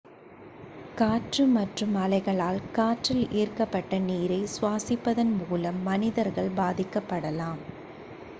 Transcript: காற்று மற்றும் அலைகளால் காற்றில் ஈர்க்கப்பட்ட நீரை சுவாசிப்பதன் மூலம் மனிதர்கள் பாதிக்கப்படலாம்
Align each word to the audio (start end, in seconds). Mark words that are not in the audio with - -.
காற்று 0.97 1.43
மற்றும் 1.49 1.93
அலைகளால் 1.95 2.57
காற்றில் 2.71 3.29
ஈர்க்கப்பட்ட 3.33 3.99
நீரை 4.07 4.41
சுவாசிப்பதன் 4.55 5.33
மூலம் 5.41 5.79
மனிதர்கள் 5.83 6.51
பாதிக்கப்படலாம் 6.57 7.63